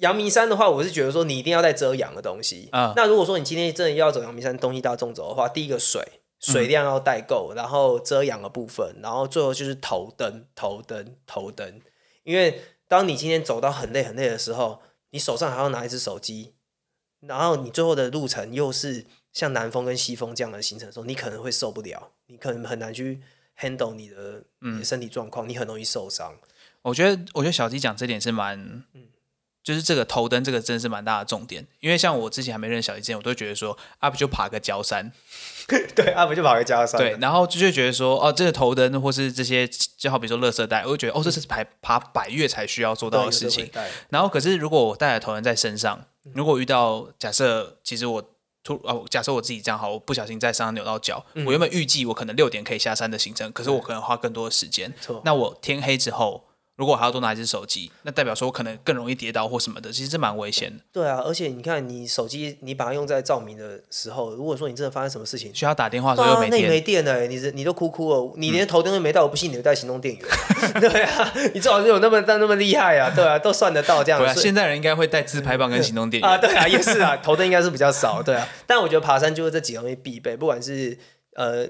[0.00, 2.68] 阳明山的话，我是觉得说你一定要带遮阳的东西。
[2.72, 6.06] 嗯那如果说你今天真的要走阳明山东西大众走的话，第一个水
[6.38, 11.80] 水量要带够，然后遮阳的部分，然后最后就是头灯、头灯、头灯。
[12.24, 14.82] 因为当你今天走到很累很累的时候，
[15.12, 16.53] 你手上还要拿一只手机，
[17.26, 23.20] 然后你最后的路程又是像南风跟西风这样的行程的时候，你可能会受不了，你可能很难去
[23.58, 26.34] handle 你的你的身体状况，你很容易受伤。
[26.82, 28.84] 我觉得，我觉得小鸡讲这点是蛮，
[29.62, 31.66] 就是这个头灯这个真的是蛮大的重点。
[31.80, 35.10] 因为像我之前还没认识小鸡之前，我都觉得说啊，不就爬个焦山，
[35.96, 37.00] 对，啊，不就爬个焦山？
[37.00, 43.70] 对，，然后就就觉得说哦，这个头灯或是这些，就好比说垃圾袋，我就觉得哦，这是爬爬百越才需要做到的事情。。
[44.10, 48.24] 然后可是如果我带了头灯在身上，如果遇到假设，其实我
[48.62, 54.92] 突哦，假设我自己这样好，我不小心在山上扭到脚，我原本预计我可能六点可以下山的行程，可是我可能花更多的时间。
[55.00, 56.43] 错那我天黑之后，
[56.76, 66.68] 如果我还要多拿一只手机，那代表说我可能更容易跌倒或什么的，其实这蛮危险的，对啊，而且你看，你手机你把它用在照明的时候，如果说你真的发生什么事情，需要打电话的时候又没电。
[66.68, 70.24] 没电了、欸，你这你都哭哭了，你连头灯都没带，我不信你会带行动电源。
[70.80, 76.28] 对啊，你至少是有那么那那么厉害啊，对啊，都算得到这样对啊， 现在人应该会带自拍棒跟行动电源。
[76.28, 78.48] 啊，对啊，也是啊， 头灯应该是比较少，对啊。
[78.66, 80.98] 但我觉得爬山就是这几个东西必备，不管是
[81.36, 81.66] 呃，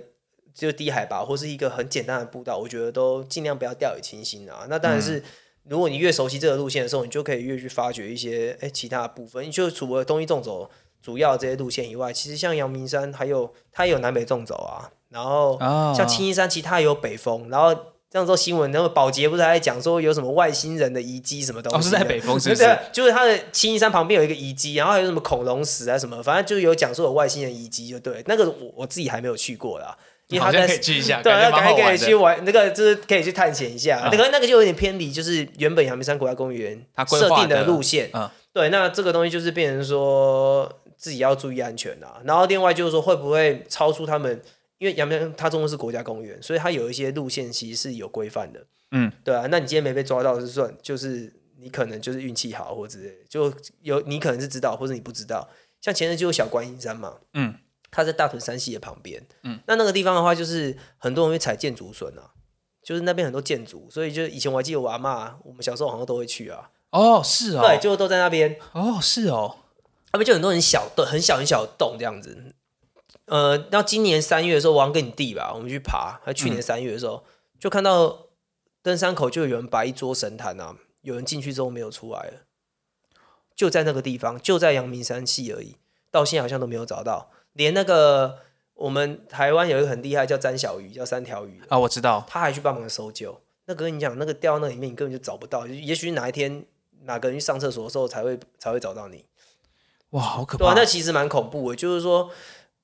[0.55, 4.67] 就是低海拔或是一个很简单的步道，我觉得都尽量不要掉以轻心啊。
[4.71, 5.23] 那当然是，
[5.64, 9.51] 如果你越熟悉这个路线的时候，你就可以越去发掘一些哎其他的部分。
[9.51, 10.71] 就除了东西纵走
[11.03, 17.75] 主要这些路线以外，其实像阳明山还有它也有南北纵走啊，然后啊像青衣山其实它也有北峰，然后。
[18.11, 28.23] 这样做新闻，然后保洁不是还在讲说有什么外星人的遗迹什么东西是在北峰是不是对，就是它的青衣山旁边有一个遗迹，然后还有什么恐龙石啊什么，反正就有讲说有外星人遗迹，就对。
[28.27, 31.99] 那个我我自己还没有去过啦，因为好像可以去一下，对，感觉那赶快可以。
[31.99, 33.99] 去玩，那个就是可以去探险一下。
[33.99, 38.11] 啊那个那个就有点偏离，就是原本阳明山国家公园它设定的路线。
[38.13, 42.23] 嗯对，那这个东西就是变成说自己要注意安全啊。
[42.25, 44.41] 然后另外就是说会不会超出他们，
[44.79, 48.65] 因为阳明山它终究是国家公园，所以它有一些路线其实是有规范的。
[48.93, 55.49] 嗯，对啊，那你今天没被抓到是算就是你可能就是运气好或之类，就有你可能是知道或者你不知道。
[55.81, 57.53] 像前阵就有小观音山嘛，嗯，
[57.94, 62.33] 它在大屯山系的旁边，嗯，那那个地方的话，就是很多人会采建竹笋啊，
[62.83, 69.59] 就是那边很多建筑，所以就以前我还记得我阿妈，我们小时候好像都会去啊，哦，是哦，对，就都在那边，哦，是哦，
[70.12, 72.52] 那边就很多很小的，很小很小的洞这样子。
[73.26, 77.24] 呃，到今年三月的时候，我跟你弟吧，我们去爬，还去年三月的时候，
[77.61, 78.26] 就看到
[78.83, 82.33] 登山口就有人摆一桌神坛啊，有人进去之后没有出来了，
[83.54, 85.76] 就在那个地方，就在阳明山系而已，
[86.11, 88.38] 到现在好像都没有找到，连那个
[88.75, 93.40] 我们台湾有一个很厉害叫詹小鱼，叫三条鱼，啊，我知道，他还去帮忙搜救。
[93.67, 96.64] 那个跟你讲，那个掉到那里面，你根本就找不到，也许哪一天
[97.05, 99.25] 哪个人去上厕所的时候才会才会找到你。
[100.11, 102.31] 哇，好可对啊，怕那，其实蛮恐怖的，就是说，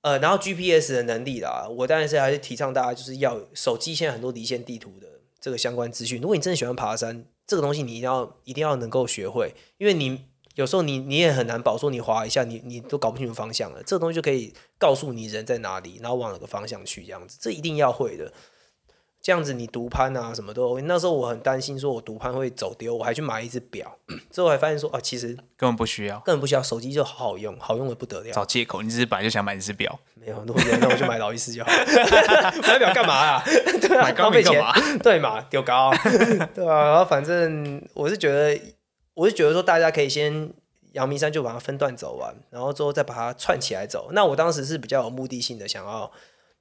[0.01, 5.07] 呃，然后 GPS 的能力啦，我当然是还是提倡大家就是要手机现在很多离线地图的
[5.39, 6.21] 这个相关资讯。
[6.21, 10.25] 如果你真的喜欢爬山，这个东西你一定要一定要能够学会，因为你
[10.57, 18.33] 有时候你你也很难保说你滑一下，你你都搞不清楚方向了，这个东西就可以告诉你人在哪里，然后往哪个方向去，这样子，这一定要会的。
[19.23, 23.95] 这样子你读攀啊什么都 OK，那时候我很担心说我读攀会走丢，我还去买一只表，
[24.33, 28.33] 之后还发现说啊，其实根本不需要根本不需要，手机就好好用，好用的不得了。
[28.33, 31.71] 找借口，你只是本来就想买一只表，没有，那我就买劳力士就好。
[32.63, 33.43] 买表干嘛啊？
[33.47, 34.99] 对啊，买 高浪费钱明干嘛？
[35.03, 35.93] 对嘛，丢高，
[36.55, 36.85] 对啊。
[36.89, 38.59] 然后反正我是觉得，
[39.21, 40.51] 我是觉得说大家可以先
[40.93, 44.09] 阳明山就把它分段走完，然后之后再把它串起来走。
[44.13, 46.11] 那我当时是比较有目的性的，想要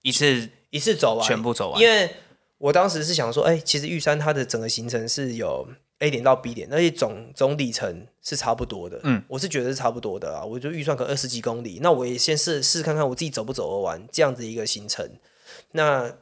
[0.01, 2.09] 一次一次走完，全部走完，因为
[2.57, 5.65] 我当时是想说，哎、其实玉山它的整个行程是有
[5.99, 8.99] A 点到 B 点，而且总总里程是差不多的。
[9.03, 10.43] 嗯，我是觉得是差不多的啊。
[10.43, 15.09] 我就预算可二十几公里，那我也先试试看看我自己走不走得完这样子一个行程。
[15.71, 16.13] 那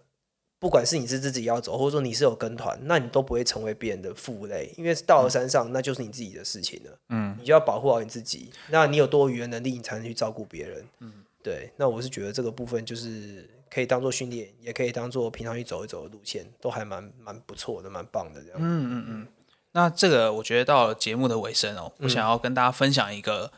[0.60, 6.98] 不管是你是自己要走，或者说你是有跟团，那你都不会成为别人的负累，因为到了山上，那就是你自己的事情了。
[7.10, 8.50] 嗯，你就要保护好你自己。
[8.70, 10.84] 那你有多余的能力，你才能去照顾别人。
[11.02, 11.72] 嗯，对。
[11.78, 18.58] 那我是觉得这个部分就是可以当做训练，也可以当做平常去走一走的路线，都还蛮蛮不错的，蛮棒的这样。
[18.60, 19.28] 嗯嗯嗯，
[19.74, 23.52] 那这个我觉得到了节目的尾声哦，我想要跟大家分享一个，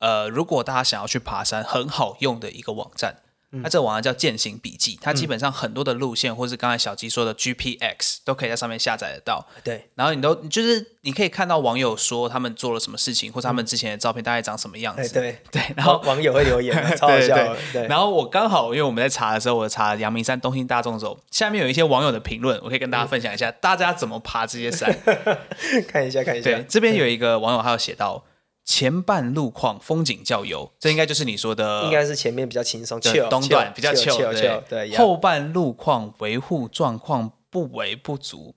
[0.00, 3.22] 呃，如果大家想要去爬山，很好用的一个网站。
[3.50, 9.44] 那这个网站叫践行笔记，它基本上很多的路线，或是刚才小鸡说的 GPX，都可以在上面下载得到。
[9.64, 15.14] 对，然后你都就是你可以看到网友说他们做了什么事情，或者他们之前的照片大概长什么样哎子。
[15.14, 17.34] 对，对，然后网网友会留言啊， 超好笑。
[17.72, 24.94] 对，然后我刚好因为我们在查的时候，我查阳明山东兴大众走，下面有一些网友的评论，我可以跟大家分享一下，大家怎么爬这些山。
[25.88, 28.22] 看一下看一下，，对这边有一个网友还有写到
[28.70, 38.54] 前半路况风景较优，这应该就是你说的应该是前面比较轻松，的 chill，东段比较 chill，chill，chill，对，后半路况维护状况不为不足。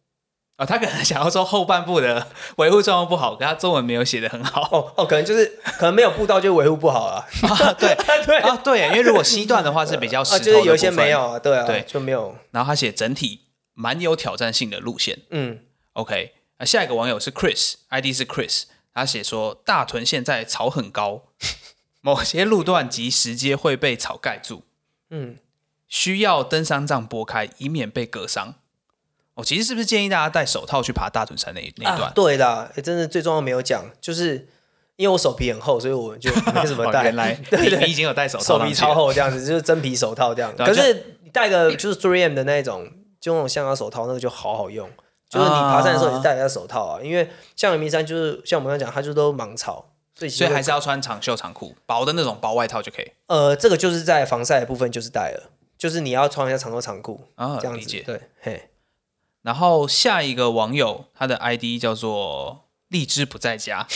[0.55, 4.61] 啊、他可能想要说后半部的维护状况不好，可他中文没有写的很好。
[4.71, 7.25] 哦哦，可能就是可能没有步道就维护不好了。
[7.49, 12.35] 啊，对对 啊，对，因为如果西段的话是比较石啊，就是有一些没有，啊，对啊，对就没有。
[12.51, 13.39] 然后他写整体
[13.73, 15.21] 蛮有挑战性的路线。
[15.31, 15.59] 嗯
[15.93, 21.23] ，OK，那下一个网友是 Chris，ID 是 Chris，他写说大屯现在草很高，
[22.01, 24.63] 某些路段及石阶会被草盖住，
[25.09, 25.37] 嗯，
[25.87, 28.55] 需要登山杖拨开，以免被割伤。
[29.35, 32.03] 哦，其实是不是建议大家戴手套去爬大屯山那那一段？
[32.03, 34.47] 啊、对的，诶真的最重要没有讲，就是
[34.95, 37.05] 因为我手皮很厚，所以我就没怎么戴。
[37.05, 40.55] 原来对 对你你已经有戴手套手皮超厚这样子，就是真皮手套这样。
[40.55, 42.87] 可是你戴个就是 3M 的那种，
[43.19, 44.87] 就那种橡胶手套，那个就好好用。
[45.33, 57.79] 就是你爬山的时候，啊也是戴一下手套啊，因为像阳明山就是像我们刚刚讲，它就都芒草，所以还是要穿长袖长裤，薄的那种薄外套就可以呃，这个就是在防晒的部分就是戴了，就是你要穿一下长袖长裤啊，这样子。
[57.79, 58.03] 理解。
[58.05, 58.69] 对，嘿，
[59.41, 63.87] 然后下一个网友他的 ID 叫做荔枝不在家，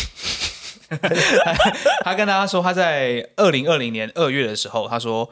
[2.04, 5.30] 他跟大家说他在二零二零年二月的时候，他说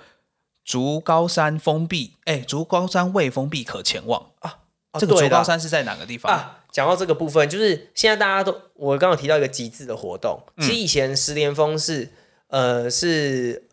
[0.63, 4.29] 竹高山封闭，哎，竹高山未封闭可前往。
[4.41, 4.51] 哦
[4.99, 6.31] 这个竹高山是在哪个地方？
[6.31, 12.09] 啊，讲到这个部分，就是现在大家都，我刚刚有提到一个极致的活动，嗯其实以前十连峰是，
[12.47, 13.63] 呃，是，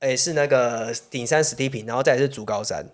[0.00, 2.86] 诶，是那个顶山史蒂平，然后再是竹高山，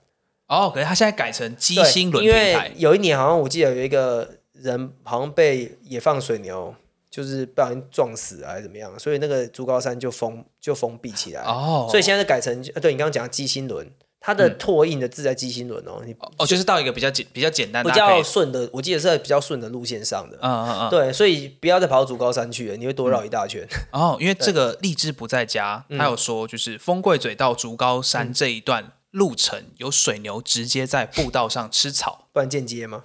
[0.49, 2.73] 哦，可是他现在改成鸡对心轮因为。
[2.77, 6.75] 有一年好像我记得有一个人好像被野放水牛。
[7.15, 13.89] 就是不小心撞死啊还是怎么样，所以那个竹高山就封就封闭起来，哦，所以现在是改成呃对你刚刚讲的鸡心轮，
[14.27, 23.69] 它的拓印的字在机芯轮哦，你哦，就是到一个比较简比较简单，比大家可以较顺的，我记得是在比较顺的路线上的，嗯嗯嗯，对，所以不要再跑到竹高山去了，你会多绕一大圈。
[23.93, 33.03] 哦，因为这个荔枝不在家，嗯他有说就是丰贵嘴到竹高山这一段路程，有水牛直接在步道上吃草， 不然间接吗？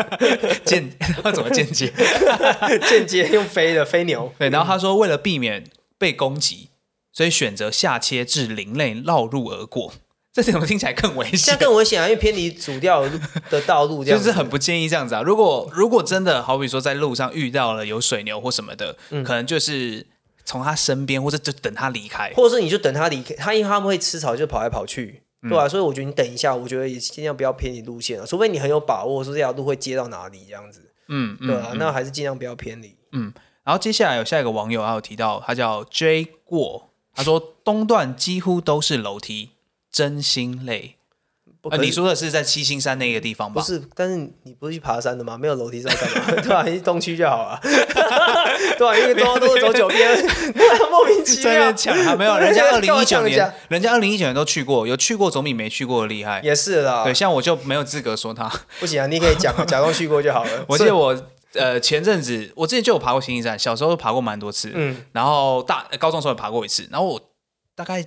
[0.64, 0.90] 间
[1.22, 1.92] 那 怎么间接？
[2.88, 4.32] 间接用飞的飞牛。
[4.38, 5.64] 对，然后他说为了避免
[5.98, 6.70] 被攻击，
[7.12, 9.92] 所以选择下切至林内绕路而过。
[10.42, 11.58] 这怎么听起来更危这样险？
[11.58, 13.08] 更危险啊，因为偏离主调
[13.48, 15.22] 的道路，这就样子是很不建议这样子啊！
[15.22, 20.06] 如果如果真的好比说在路上遇到了有水牛或什么的，嗯可能就是
[20.44, 22.30] 从他身边或者就等他离开。
[22.36, 32.94] 或者是你就等他离开，他因为他们会吃草，就跑来跑去，嗯对啊，所以我觉得你等一下，我觉得也尽量不要偏离路线啊，除非你很有把握说这条路会接到哪里这样子，嗯嗯对啊，那还是尽量不要偏离。
[33.12, 33.32] 嗯
[33.64, 39.50] 然后接下来有下一个网友，还有提到，他叫 J 过，他说东段几乎都是楼梯，
[39.96, 40.96] 真心累。
[41.80, 43.62] 你说的是在七星山那个地方吧？
[43.62, 45.38] 不是，但是你不是去爬山的吗？
[45.38, 46.30] 没有楼梯是要干嘛？
[46.42, 47.58] 对吧、你去东区就好了。
[48.78, 50.22] 对啊，因为中央都是走九边，
[50.90, 51.72] 莫名其妙在那。
[51.72, 56.42] 抢啊没有，人家二零一九年，人家二零一九年都去过，有去过总比没去过的厉害。
[56.44, 58.52] 也是啦，对，像我就没有资格说他。
[58.78, 60.64] 不行啊，你可以讲啊，假装去过就好了。
[60.68, 61.20] 我记得我
[61.54, 67.20] 呃前阵子，我之前就有爬过星星山，小时候爬过蛮多次，嗯，然后大高中的时候也爬过一次，然后我
[67.74, 68.04] 大概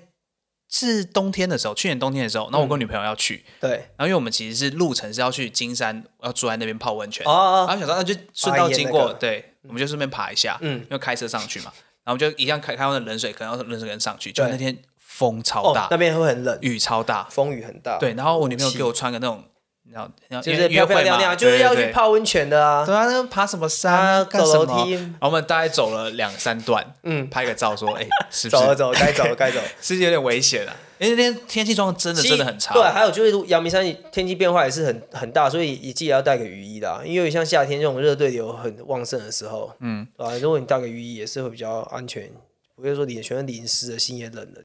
[0.69, 10.79] 是冬天的时候，去年冬天的时候，那我跟女朋友要去，对，然后因为我们其实是路程是要去金山，要住在那边泡温泉，哦哦然后想说那就顺道经过，对，我们就顺便爬一下，嗯。
[10.81, 11.71] 因为开车上去嘛，
[12.03, 17.97] 然后我们就一样开开完冷水，可能要冷水坑上去，就那天风超哦大，，那边会很冷，雨超大，风雨很大。
[17.97, 19.43] 对，然后我女朋友给我穿个那种，
[19.89, 22.85] 你知道，你知道就是漂漂亮亮，就是要去泡温泉的啊。
[22.85, 24.85] 对啊，那爬什么啊，山，啊走楼？
[24.85, 29.59] 梯，然后我们大概走了两三段，嗯，拍个照说，哎，是不是走了走了，该走了该走。
[29.81, 30.75] 是有点危险啊？
[30.99, 42.29] 因为那天天气状况真的真的很差，对，还有就是阳明山天气变化也是很很大，所以也记得要带个雨衣的啊，因为像夏天这种热对流很旺盛的时候，嗯，啊，如果你带个雨衣也是会比较安全，
[42.75, 44.61] 不会说脸全是淋湿的，心也冷了。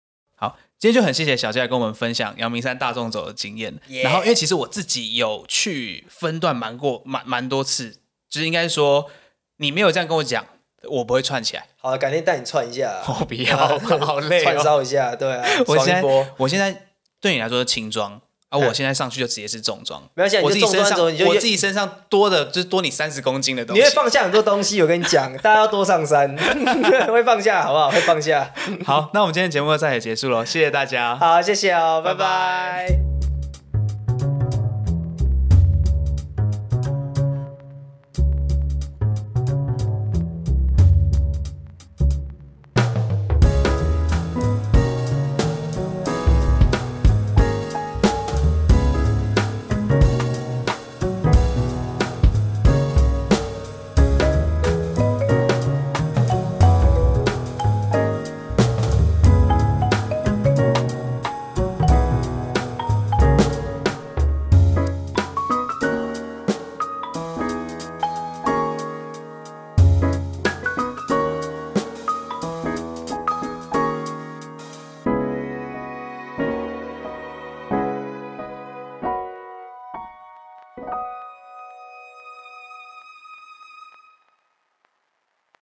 [0.84, 3.74] 好，今天就很谢谢小杰来跟我们分享阳明山大众走的经验。
[4.02, 7.96] 然后，因为其实我自己有去分段蛮过蛮蛮多次，
[8.28, 9.10] 就是应该说
[9.56, 10.44] 你没有这样跟我讲，
[10.82, 11.66] 我不会串起来。
[11.78, 14.62] 好了，改天带你串一下， 我不要，好累串哦。
[14.62, 16.02] 烧一下，对啊， 我现在。
[16.36, 18.20] 我现在对你来说是轻装，
[18.50, 20.02] 而哎我现在上去就直接是重装。
[20.14, 23.94] 没关系啊，我自己身上，我自己身上多的就是多你三十公斤的东西你会。
[23.94, 26.36] 放下很多东西，我跟你讲，大家要多上山，
[27.10, 27.90] 会放下好不好？
[27.90, 28.52] 会放下。
[28.84, 31.16] 好，那我们今天节目就再也结束了，谢谢大家。
[31.16, 33.13] 好，谢谢哦，拜拜拜拜